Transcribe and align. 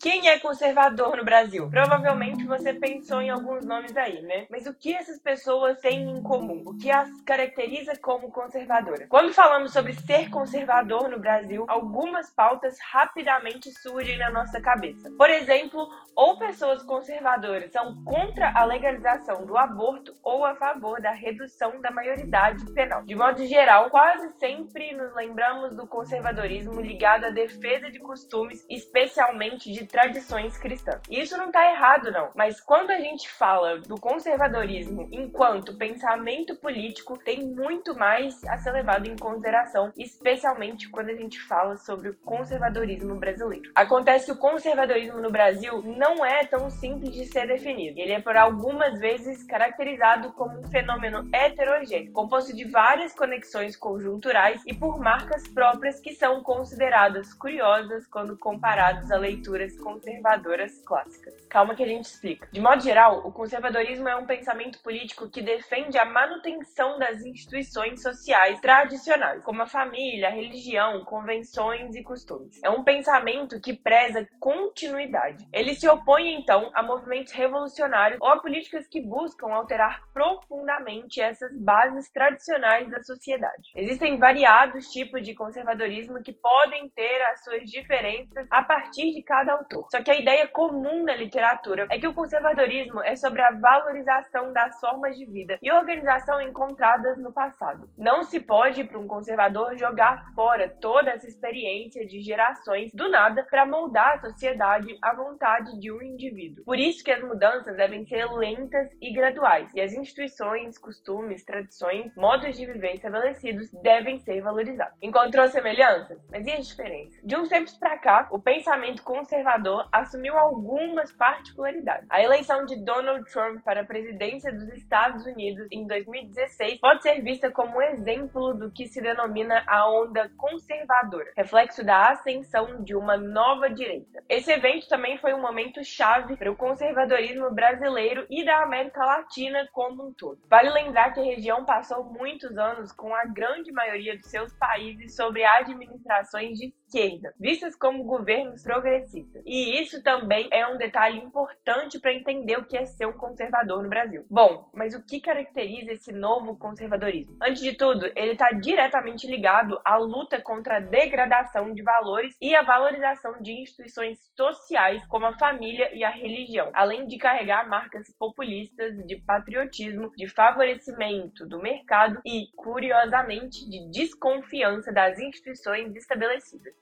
Quem 0.00 0.28
é 0.28 0.38
conservador 0.38 1.14
no 1.14 1.22
Brasil? 1.26 1.68
Provavelmente 1.68 2.46
você 2.46 2.72
pensou 2.72 3.20
em 3.20 3.28
alguns 3.28 3.66
nomes 3.66 3.94
aí, 3.94 4.22
né? 4.22 4.46
Mas 4.48 4.66
o 4.66 4.72
que 4.72 4.94
essas 4.94 5.18
pessoas 5.18 5.78
têm 5.78 6.08
em 6.08 6.22
comum? 6.22 6.62
O 6.64 6.74
que 6.74 6.90
as 6.90 7.20
caracteriza 7.20 7.92
como 7.98 8.30
conservadoras? 8.30 9.06
Quando 9.10 9.34
falamos 9.34 9.74
sobre 9.74 9.92
ser 9.92 10.30
conservador 10.30 11.10
no 11.10 11.18
Brasil, 11.18 11.66
algumas 11.68 12.30
pautas 12.30 12.78
rapidamente 12.80 13.70
surgem 13.82 14.16
na 14.16 14.30
nossa 14.30 14.58
cabeça. 14.58 15.10
Por 15.18 15.28
exemplo, 15.28 15.86
ou 16.16 16.38
pessoas 16.38 16.82
conservadoras 16.82 17.70
são 17.70 18.02
contra 18.02 18.52
a 18.54 18.64
legalização 18.64 19.44
do 19.44 19.58
aborto 19.58 20.14
ou 20.22 20.46
a 20.46 20.54
favor 20.54 20.98
da 21.02 21.10
redução 21.10 21.78
da 21.82 21.90
maioridade 21.90 22.64
penal. 22.72 23.02
De 23.02 23.14
modo 23.14 23.44
geral, 23.44 23.90
quase 23.90 24.30
sempre 24.38 24.94
nos 24.94 25.14
lembramos 25.14 25.76
do 25.76 25.86
conservadorismo 25.86 26.80
ligado 26.80 27.26
à 27.26 27.30
defesa 27.30 27.90
de 27.90 27.98
costumes, 27.98 28.64
especialmente 28.70 29.70
de 29.70 29.89
tradições 29.90 30.56
cristãs. 30.56 31.00
E 31.10 31.20
isso 31.20 31.36
não 31.36 31.50
tá 31.50 31.70
errado, 31.70 32.10
não. 32.10 32.30
Mas 32.34 32.60
quando 32.60 32.90
a 32.90 33.00
gente 33.00 33.28
fala 33.28 33.78
do 33.78 33.98
conservadorismo 33.98 35.08
enquanto 35.12 35.76
pensamento 35.76 36.56
político, 36.56 37.18
tem 37.18 37.44
muito 37.46 37.94
mais 37.94 38.42
a 38.44 38.58
ser 38.58 38.72
levado 38.72 39.06
em 39.06 39.16
consideração, 39.16 39.92
especialmente 39.96 40.88
quando 40.88 41.10
a 41.10 41.14
gente 41.14 41.40
fala 41.40 41.76
sobre 41.76 42.10
o 42.10 42.16
conservadorismo 42.24 43.16
brasileiro. 43.16 43.70
Acontece 43.74 44.26
que 44.26 44.32
o 44.32 44.38
conservadorismo 44.38 45.20
no 45.20 45.30
Brasil 45.30 45.82
não 45.82 46.24
é 46.24 46.44
tão 46.44 46.70
simples 46.70 47.12
de 47.12 47.26
ser 47.26 47.46
definido. 47.46 47.98
Ele 47.98 48.12
é 48.12 48.20
por 48.20 48.36
algumas 48.36 48.98
vezes 48.98 49.42
caracterizado 49.44 50.32
como 50.32 50.58
um 50.58 50.70
fenômeno 50.70 51.28
heterogêneo, 51.32 52.12
composto 52.12 52.54
de 52.54 52.64
várias 52.64 53.12
conexões 53.12 53.76
conjunturais 53.76 54.62
e 54.66 54.74
por 54.74 54.98
marcas 54.98 55.46
próprias 55.48 56.00
que 56.00 56.14
são 56.14 56.42
consideradas 56.42 57.34
curiosas 57.34 58.06
quando 58.06 58.36
comparadas 58.36 59.10
a 59.10 59.16
leituras 59.16 59.76
conservadoras 59.80 60.80
clássicas. 60.82 61.34
Calma 61.48 61.74
que 61.74 61.82
a 61.82 61.86
gente 61.86 62.04
explica. 62.04 62.48
De 62.52 62.60
modo 62.60 62.82
geral, 62.82 63.26
o 63.26 63.32
conservadorismo 63.32 64.08
é 64.08 64.16
um 64.16 64.26
pensamento 64.26 64.82
político 64.82 65.28
que 65.28 65.42
defende 65.42 65.98
a 65.98 66.04
manutenção 66.04 66.98
das 66.98 67.24
instituições 67.24 68.02
sociais 68.02 68.60
tradicionais, 68.60 69.42
como 69.42 69.62
a 69.62 69.66
família, 69.66 70.28
a 70.28 70.32
religião, 70.32 71.04
convenções 71.04 71.94
e 71.94 72.02
costumes. 72.02 72.60
É 72.62 72.70
um 72.70 72.84
pensamento 72.84 73.60
que 73.60 73.74
preza 73.74 74.26
continuidade. 74.38 75.46
Ele 75.52 75.74
se 75.74 75.88
opõe, 75.88 76.34
então, 76.34 76.70
a 76.74 76.82
movimentos 76.82 77.32
revolucionários 77.32 78.20
ou 78.20 78.28
a 78.28 78.40
políticas 78.40 78.86
que 78.86 79.00
buscam 79.00 79.48
alterar 79.48 80.02
profundamente 80.12 81.20
essas 81.20 81.50
bases 81.58 82.10
tradicionais 82.10 82.90
da 82.90 83.02
sociedade. 83.02 83.70
Existem 83.74 84.18
variados 84.18 84.88
tipos 84.90 85.22
de 85.22 85.34
conservadorismo 85.34 86.22
que 86.22 86.32
podem 86.32 86.88
ter 86.90 87.22
as 87.32 87.42
suas 87.42 87.62
diferenças 87.62 88.46
a 88.50 88.62
partir 88.62 89.12
de 89.12 89.22
cada 89.22 89.52
autor. 89.52 89.69
Só 89.90 90.02
que 90.02 90.10
a 90.10 90.18
ideia 90.18 90.48
comum 90.48 91.04
na 91.04 91.14
literatura 91.14 91.86
é 91.90 91.98
que 91.98 92.06
o 92.06 92.14
conservadorismo 92.14 93.00
é 93.02 93.14
sobre 93.14 93.40
a 93.42 93.52
valorização 93.52 94.52
das 94.52 94.78
formas 94.80 95.16
de 95.16 95.24
vida 95.24 95.58
e 95.62 95.70
organização 95.70 96.40
encontradas 96.40 97.18
no 97.18 97.32
passado. 97.32 97.88
Não 97.96 98.22
se 98.24 98.40
pode, 98.40 98.84
para 98.84 98.98
um 98.98 99.06
conservador, 99.06 99.76
jogar 99.76 100.32
fora 100.34 100.68
toda 100.80 101.10
essa 101.10 101.26
experiência 101.26 102.06
de 102.06 102.20
gerações 102.20 102.90
do 102.92 103.08
nada 103.08 103.46
para 103.48 103.66
moldar 103.66 104.14
a 104.14 104.20
sociedade 104.20 104.98
à 105.02 105.14
vontade 105.14 105.78
de 105.78 105.92
um 105.92 106.02
indivíduo. 106.02 106.64
Por 106.64 106.78
isso 106.78 107.04
que 107.04 107.12
as 107.12 107.22
mudanças 107.22 107.76
devem 107.76 108.04
ser 108.06 108.26
lentas 108.32 108.88
e 109.00 109.12
graduais, 109.12 109.72
e 109.74 109.80
as 109.80 109.92
instituições, 109.92 110.78
costumes, 110.78 111.44
tradições, 111.44 112.14
modos 112.16 112.56
de 112.56 112.66
viver 112.66 112.94
estabelecidos 112.94 113.70
devem 113.82 114.18
ser 114.18 114.40
valorizados. 114.40 114.96
Encontrou 115.02 115.46
semelhanças? 115.48 116.18
Mas 116.30 116.46
e 116.46 116.52
as 116.52 116.66
diferenças? 116.66 117.20
De 117.22 117.36
uns 117.36 117.48
tempos 117.48 117.76
para 117.76 117.98
cá, 117.98 118.28
o 118.30 118.38
pensamento 118.38 119.02
conservador 119.02 119.59
assumiu 119.92 120.36
algumas 120.36 121.12
particularidades. 121.12 122.06
A 122.10 122.22
eleição 122.22 122.64
de 122.64 122.76
Donald 122.84 123.24
Trump 123.30 123.62
para 123.64 123.82
a 123.82 123.84
presidência 123.84 124.52
dos 124.52 124.68
Estados 124.72 125.26
Unidos 125.26 125.66
em 125.70 125.86
2016 125.86 126.80
pode 126.80 127.02
ser 127.02 127.20
vista 127.22 127.50
como 127.50 127.78
um 127.78 127.82
exemplo 127.82 128.54
do 128.54 128.70
que 128.70 128.86
se 128.86 129.00
denomina 129.00 129.62
a 129.66 129.90
onda 129.90 130.30
conservadora, 130.36 131.32
reflexo 131.36 131.84
da 131.84 132.10
ascensão 132.10 132.82
de 132.82 132.94
uma 132.94 133.16
nova 133.16 133.68
direita. 133.68 134.22
Esse 134.28 134.52
evento 134.52 134.88
também 134.88 135.18
foi 135.18 135.34
um 135.34 135.40
momento 135.40 135.84
chave 135.84 136.36
para 136.36 136.50
o 136.50 136.56
conservadorismo 136.56 137.50
brasileiro 137.50 138.26
e 138.30 138.44
da 138.44 138.62
América 138.62 139.04
Latina 139.04 139.68
como 139.72 140.08
um 140.08 140.12
todo. 140.12 140.38
Vale 140.48 140.70
lembrar 140.70 141.12
que 141.12 141.20
a 141.20 141.24
região 141.24 141.64
passou 141.64 142.04
muitos 142.04 142.56
anos 142.56 142.92
com 142.92 143.14
a 143.14 143.24
grande 143.24 143.72
maioria 143.72 144.16
dos 144.16 144.30
seus 144.30 144.52
países 144.54 145.14
sobre 145.14 145.44
administrações 145.44 146.58
de 146.58 146.72
esquerda, 146.90 147.32
vistas 147.38 147.76
como 147.76 148.02
governos 148.02 148.62
progressistas. 148.62 149.42
E 149.46 149.80
isso 149.80 150.02
também 150.02 150.48
é 150.50 150.66
um 150.66 150.76
detalhe 150.76 151.18
importante 151.18 152.00
para 152.00 152.12
entender 152.12 152.58
o 152.58 152.64
que 152.64 152.76
é 152.76 152.84
ser 152.84 153.06
um 153.06 153.12
conservador 153.12 153.82
no 153.82 153.88
Brasil. 153.88 154.26
Bom, 154.28 154.68
mas 154.74 154.94
o 154.94 155.04
que 155.04 155.20
caracteriza 155.20 155.92
esse 155.92 156.12
novo 156.12 156.56
conservadorismo? 156.56 157.36
Antes 157.40 157.62
de 157.62 157.74
tudo, 157.74 158.06
ele 158.16 158.32
está 158.32 158.50
diretamente 158.50 159.26
ligado 159.26 159.80
à 159.84 159.96
luta 159.96 160.40
contra 160.40 160.76
a 160.76 160.80
degradação 160.80 161.72
de 161.72 161.82
valores 161.82 162.36
e 162.40 162.54
a 162.54 162.62
valorização 162.62 163.40
de 163.40 163.52
instituições 163.52 164.18
sociais 164.36 165.06
como 165.06 165.26
a 165.26 165.38
família 165.38 165.94
e 165.94 166.02
a 166.02 166.10
religião, 166.10 166.70
além 166.74 167.06
de 167.06 167.16
carregar 167.18 167.68
marcas 167.68 168.12
populistas 168.18 168.96
de 169.06 169.16
patriotismo, 169.16 170.10
de 170.16 170.26
favorecimento 170.26 171.46
do 171.46 171.60
mercado 171.60 172.20
e, 172.26 172.48
curiosamente, 172.56 173.68
de 173.68 173.90
desconfiança 173.90 174.92
das 174.92 175.18
instituições 175.18 175.94
estabelecidas. 175.94 176.79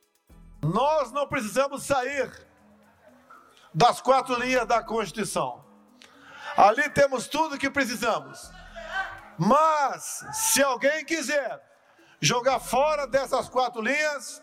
Nós 0.61 1.13
não 1.13 1.27
precisamos 1.27 1.85
sair 1.85 2.31
das 3.73 4.01
quatro 4.01 4.35
linhas 4.39 4.67
da 4.67 4.83
Constituição. 4.83 5.65
Ali 6.57 6.89
temos 6.91 7.29
tudo 7.29 7.59
que 7.59 7.71
precisamos. 7.71 8.51
Mas, 9.39 10.25
se 10.33 10.63
alguém 10.63 11.05
quiser 11.05 11.63
jogar 12.21 12.59
fora 12.59 13.07
dessas 13.07 13.49
quatro 13.49 13.81
linhas, 13.81 14.43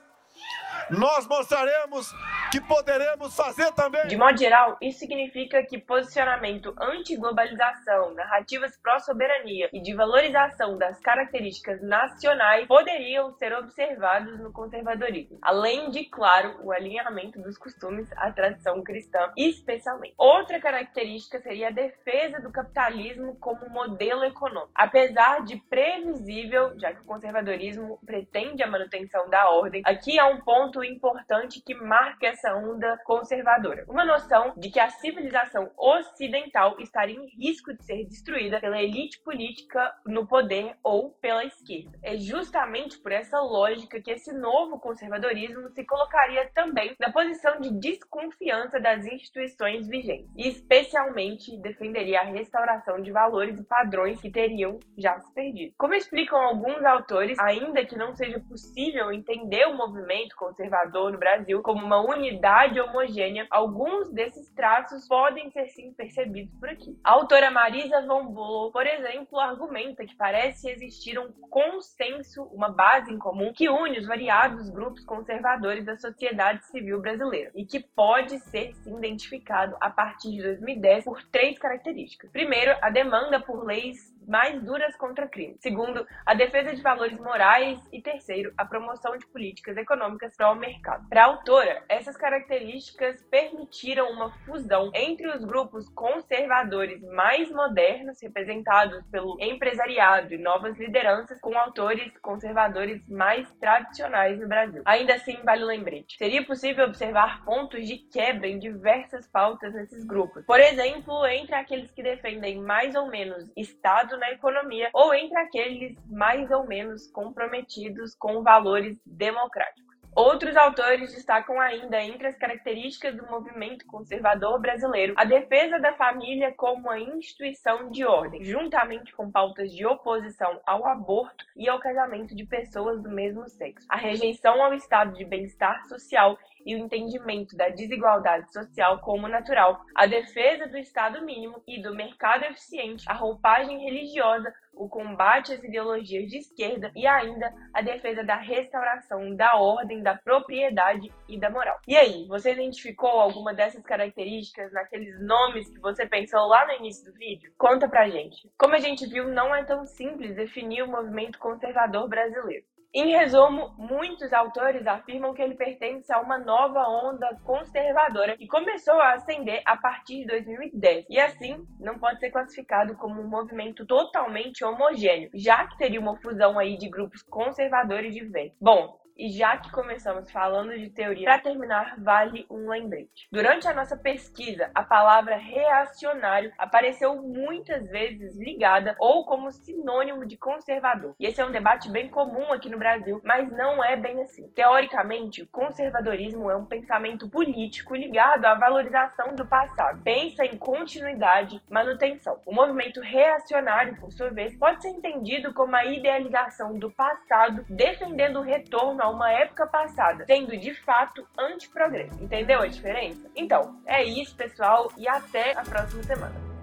nós 0.90 1.28
mostraremos 1.28 2.12
que 2.52 2.62
poderemos 2.62 3.36
fazer 3.36 3.72
também. 3.74 4.08
De 4.08 4.18
modo 4.18 4.38
geral, 4.38 4.78
isso 4.82 5.00
significa 5.00 5.64
que 5.64 5.78
posicionamento 5.78 6.74
anti-globalização, 6.80 8.14
narrativas 8.14 8.78
pró-soberania 8.82 9.70
e 9.74 9.82
de 9.82 9.94
valorização 9.94 10.78
das 10.78 11.00
características 11.00 11.82
nacionais 11.82 12.68
poderiam 12.68 13.32
ser 13.34 13.54
observados 13.54 14.40
no 14.40 14.52
conservadorismo, 14.52 15.38
além 15.42 15.90
de, 15.90 16.06
claro, 16.06 16.60
o 16.64 16.72
alinhamento 16.72 17.42
dos 17.42 17.58
costumes 17.58 18.08
à 18.18 18.32
tradição 18.32 18.82
cristã, 18.84 19.32
especialmente. 19.38 20.16
Outra 20.18 20.60
característica 20.60 21.40
seria 21.40 21.70
a 21.70 21.72
defesa 21.72 22.40
do 22.42 22.52
capitalismo 22.52 23.36
como 23.40 23.70
modelo 23.70 24.24
econômico. 24.24 24.72
Apesar 24.76 25.44
de 25.44 25.58
previsível, 25.70 26.78
já 26.80 26.94
que 26.94 27.02
o 27.02 27.06
conservadorismo 27.06 28.00
pretende 28.06 28.64
a 28.64 28.68
manutenção 28.68 29.30
da 29.30 29.50
ordem, 29.50 29.82
aqui 29.86 30.20
há 30.20 30.28
um 30.28 30.42
ponto 30.42 30.65
importante 30.84 31.62
que 31.62 31.74
marca 31.74 32.28
essa 32.28 32.56
onda 32.56 32.98
conservadora. 33.06 33.86
Uma 33.88 34.06
noção 34.06 34.54
de 34.58 34.70
que 34.70 34.80
a 34.80 34.90
civilização 34.90 35.70
ocidental 35.78 36.76
estaria 36.80 37.16
em 37.16 37.28
risco 37.28 37.74
de 37.74 37.84
ser 37.84 38.06
destruída 38.06 38.60
pela 38.60 38.82
elite 38.82 39.20
política 39.22 39.94
no 40.06 40.28
poder 40.28 40.76
ou 40.84 41.12
pela 41.22 41.44
esquerda. 41.44 41.98
É 42.04 42.18
justamente 42.18 42.98
por 43.00 43.12
essa 43.12 43.40
lógica 43.40 44.02
que 44.02 44.12
esse 44.12 44.34
novo 44.34 44.80
conservadorismo 44.80 45.70
se 45.70 45.84
colocaria 45.86 46.50
também 46.54 46.96
na 47.00 47.12
posição 47.12 47.60
de 47.60 47.72
desconfiança 47.80 48.80
das 48.80 49.06
instituições 49.06 49.88
vigentes, 49.88 50.30
e 50.36 50.48
especialmente 50.48 51.58
defenderia 51.62 52.22
a 52.22 52.26
restauração 52.26 53.02
de 53.02 53.12
valores 53.12 53.60
e 53.60 53.64
padrões 53.64 54.20
que 54.22 54.32
teriam 54.32 54.80
já 54.98 55.20
se 55.20 55.34
perdido. 55.34 55.74
Como 55.78 55.94
explicam 55.94 56.40
alguns 56.40 56.84
autores, 56.84 57.38
ainda 57.40 57.86
que 57.86 57.98
não 57.98 58.14
seja 58.16 58.40
possível 58.40 59.12
entender 59.12 59.66
o 59.68 59.76
movimento 59.76 60.36
conservador 60.56 61.12
no 61.12 61.18
Brasil 61.18 61.62
como 61.62 61.86
uma 61.86 62.00
unidade 62.00 62.80
homogênea, 62.80 63.46
alguns 63.50 64.10
desses 64.12 64.50
traços 64.54 65.08
podem 65.08 65.52
ser 65.52 65.68
sim 65.68 65.94
percebidos 65.94 66.54
por 66.58 66.70
aqui. 66.70 66.98
A 67.04 67.12
autora 67.12 67.52
Marisa 67.52 68.02
von 68.02 68.28
Bülow, 68.28 68.72
por 68.72 68.88
exemplo, 68.88 69.40
argumenta 69.40 70.06
que 70.06 70.16
parece 70.16 70.70
existir 70.70 71.20
um 71.20 71.32
consenso, 71.50 72.44
uma 72.54 72.70
base 72.70 73.12
em 73.12 73.20
comum 73.20 73.52
que 73.54 73.70
une 73.70 74.00
os 74.00 74.08
variados 74.08 74.70
grupos 74.70 75.04
conservadores 75.04 75.86
da 75.86 75.98
sociedade 75.98 76.66
civil 76.66 77.02
brasileira 77.02 77.52
e 77.54 77.66
que 77.66 77.80
pode 77.80 78.40
ser 78.40 78.74
sim 78.76 78.98
identificado 78.98 79.76
a 79.82 79.90
partir 79.90 80.32
de 80.32 80.44
2010 80.44 81.04
por 81.04 81.22
três 81.26 81.60
características. 81.60 82.32
Primeiro, 82.32 82.76
a 82.82 82.90
demanda 82.90 83.40
por 83.40 83.66
leis 83.66 84.16
mais 84.28 84.62
duras 84.62 84.96
contra 84.96 85.28
crime. 85.28 85.56
Segundo, 85.60 86.06
a 86.26 86.34
defesa 86.34 86.74
de 86.74 86.82
valores 86.82 87.18
morais. 87.20 87.80
E 87.92 88.02
terceiro, 88.02 88.54
a 88.58 88.66
promoção 88.66 89.18
de 89.18 89.26
políticas 89.28 89.78
econômicas 89.78 90.36
para 90.46 90.52
o 90.52 90.56
mercado. 90.56 91.10
Para 91.10 91.24
a 91.24 91.26
autora, 91.26 91.84
essas 91.90 92.16
características 92.16 93.24
permitiram 93.32 94.12
uma 94.12 94.32
fusão 94.46 94.92
entre 94.94 95.28
os 95.28 95.44
grupos 95.44 95.90
conservadores 95.90 97.02
mais 97.02 97.50
modernos, 97.50 98.22
representados 98.22 99.04
pelo 99.08 99.38
empresariado 99.42 100.34
e 100.34 100.38
novas 100.38 100.78
lideranças, 100.78 101.40
com 101.42 101.58
autores 101.58 102.16
conservadores 102.22 103.02
mais 103.10 103.52
tradicionais 103.54 104.40
no 104.40 104.48
Brasil. 104.48 104.84
Ainda 104.86 105.16
assim, 105.16 105.38
vale 105.44 105.64
o 105.64 105.68
lembrete. 105.68 106.18
Seria 106.18 106.46
possível 106.46 106.86
observar 106.86 107.44
pontos 107.44 107.88
de 107.88 107.98
quebra 107.98 108.48
em 108.48 108.60
diversas 108.60 109.28
pautas 109.28 109.74
nesses 109.74 110.06
grupos. 110.06 110.46
Por 110.46 110.60
exemplo, 110.60 111.26
entre 111.26 111.56
aqueles 111.56 111.90
que 111.92 112.04
defendem 112.04 112.62
mais 112.62 112.94
ou 112.94 113.08
menos 113.08 113.52
Estado 113.58 114.18
na 114.18 114.32
economia 114.32 114.90
ou 114.94 115.14
entre 115.14 115.38
aqueles 115.40 115.96
mais 116.08 116.52
ou 116.52 116.68
menos 116.68 117.08
comprometidos 117.08 118.14
com 118.16 118.44
valores 118.44 119.00
democráticos. 119.06 119.95
Outros 120.16 120.56
autores 120.56 121.14
destacam 121.14 121.60
ainda 121.60 122.02
entre 122.02 122.28
as 122.28 122.38
características 122.38 123.18
do 123.18 123.28
movimento 123.30 123.86
conservador 123.86 124.62
brasileiro 124.62 125.14
a 125.18 125.26
defesa 125.26 125.78
da 125.78 125.92
família 125.92 126.54
como 126.54 126.84
uma 126.84 126.98
instituição 126.98 127.90
de 127.90 128.06
ordem, 128.06 128.42
juntamente 128.42 129.14
com 129.14 129.30
pautas 129.30 129.74
de 129.74 129.86
oposição 129.86 130.62
ao 130.66 130.88
aborto 130.88 131.44
e 131.58 131.68
ao 131.68 131.80
casamento 131.80 132.34
de 132.34 132.46
pessoas 132.46 133.04
do 133.04 133.12
mesmo 133.12 133.50
sexo, 133.50 133.86
a 133.90 133.98
rejeição 133.98 134.64
ao 134.64 134.74
estado 134.74 135.18
de 135.18 135.26
bem-estar 135.26 135.86
social 135.86 136.38
e 136.66 136.76
o 136.76 136.80
entendimento 136.80 137.56
da 137.56 137.70
desigualdade 137.70 138.52
social 138.52 139.00
como 139.00 139.28
natural, 139.28 139.82
a 139.94 140.06
defesa 140.06 140.68
do 140.68 140.78
Estado 140.78 141.24
mínimo 141.24 141.62
e 141.68 141.82
do 141.82 141.94
mercado 141.94 142.44
eficiente, 142.46 143.06
a 143.08 143.14
roupagem 143.14 143.80
religiosa, 143.80 144.52
o 144.74 144.90
combate 144.90 145.54
às 145.54 145.64
ideologias 145.64 146.30
de 146.30 146.38
esquerda 146.38 146.92
e 146.96 147.08
ainda 147.08 147.54
a 147.74 147.82
defesa 147.82 148.24
da 148.24 148.36
restauração 148.36 149.36
da 149.36 149.56
ordem, 149.56 150.02
da 150.02 150.16
propriedade 150.16 151.12
e 151.30 151.40
da 151.40 151.50
moral. 151.50 151.80
E 151.88 151.96
aí, 151.96 152.28
você 152.28 152.52
identificou 152.52 153.10
alguma 153.10 153.54
dessas 153.54 153.84
características 153.84 154.74
naqueles 154.74 155.20
nomes 155.22 155.70
que 155.70 155.80
você 155.80 156.06
pensou 156.06 156.48
lá 156.48 156.66
no 156.68 156.74
início 156.74 157.06
do 157.06 157.18
vídeo? 157.18 157.54
Conta 157.58 157.88
pra 157.88 158.10
gente. 158.10 158.50
Como 158.58 158.76
a 158.76 158.80
gente 158.80 159.08
viu, 159.08 159.28
não 159.30 159.56
é 159.56 159.64
tão 159.64 159.86
simples 159.86 160.36
definir 160.36 160.84
o 160.84 160.92
movimento 160.92 161.40
conservador 161.40 162.10
brasileiro. 162.10 162.66
Em 162.98 163.12
resumo, 163.12 163.76
muitos 163.78 164.32
autores 164.32 164.88
afirmam 164.88 165.34
que 165.34 165.42
ele 165.42 165.56
pertence 165.56 166.14
a 166.14 166.22
uma 166.22 166.38
nova 166.38 166.88
onda 166.88 167.38
conservadora 167.44 168.38
que 168.38 168.48
começou 168.48 168.94
a 168.94 169.16
ascender 169.16 169.62
a 169.66 169.76
partir 169.76 170.22
de 170.22 170.28
2010 170.28 171.06
e 171.10 171.20
assim 171.20 171.68
não 171.78 172.00
pode 172.00 172.22
ser 172.22 172.32
classificado 172.32 172.96
como 172.96 173.20
um 173.20 173.28
movimento 173.28 173.86
totalmente 173.86 174.64
homogêneo, 174.64 175.30
já 175.34 175.68
que 175.68 175.78
teria 175.78 176.00
uma 176.00 176.16
fusão 176.22 176.58
aí 176.58 176.78
de 176.78 176.88
grupos 176.88 177.22
conservadores 177.24 178.14
diversos. 178.14 178.58
Bom, 178.62 178.98
e 179.18 179.30
já 179.30 179.58
que 179.58 179.72
começamos 179.72 180.30
falando 180.30 180.78
de 180.78 180.90
teoria, 180.90 181.26
para 181.26 181.40
terminar, 181.40 181.96
vale 181.98 182.46
um 182.50 182.70
lembrete. 182.70 183.28
Durante 183.32 183.68
a 183.68 183.74
nossa 183.74 183.96
pesquisa, 183.96 184.70
a 184.76 184.84
palavra 184.84 185.38
reacionário 185.38 186.52
apareceu 186.58 187.16
muitas 187.22 187.88
vezes 187.90 188.36
ligada 188.36 188.96
ou 189.00 189.26
como 189.26 189.52
sinônimo 189.52 190.26
de 190.26 190.38
conservador. 190.38 191.16
E 191.20 191.26
esse 191.26 191.40
é 191.40 191.46
um 191.46 191.52
debate 191.52 191.90
bem 191.90 192.10
comum 192.10 192.52
aqui 192.52 192.70
no 192.70 192.78
Brasil, 192.78 193.22
mas 193.24 193.50
não 193.52 193.84
é 193.84 193.96
bem 193.96 194.22
assim. 194.22 194.48
Teoricamente, 194.50 195.44
o 195.44 195.48
conservadorismo 195.48 196.50
é 196.50 196.56
um 196.56 196.66
pensamento 196.66 197.30
político 197.30 197.96
ligado 197.96 198.46
à 198.46 198.54
valorização 198.54 199.34
do 199.34 199.46
passado. 199.46 200.02
Pensa 200.04 200.46
em 200.46 200.58
continuidade, 200.58 201.62
manutenção. 201.70 202.40
O 202.46 202.54
movimento 202.54 203.00
reacionário, 203.00 203.96
por 203.98 204.12
sua 204.12 204.30
vez, 204.30 204.56
pode 204.58 204.82
ser 204.82 204.90
entendido 204.90 205.54
como 205.54 205.76
a 205.76 205.86
idealização 205.86 206.78
do 206.78 206.92
passado, 206.92 207.66
defendendo 207.70 208.40
o 208.40 208.44
retorno 208.44 209.05
a 209.06 209.10
uma 209.10 209.32
época 209.32 209.68
passada, 209.68 210.26
sendo 210.26 210.58
de 210.58 210.74
fato 210.74 211.28
anti-progresso. 211.38 212.22
Entendeu 212.24 212.62
a 212.62 212.68
diferença? 212.68 213.30
Então, 213.36 213.80
é 213.86 214.04
isso, 214.04 214.36
pessoal, 214.36 214.92
e 214.98 215.08
até 215.08 215.52
a 215.52 215.62
próxima 215.62 216.02
semana. 216.04 216.55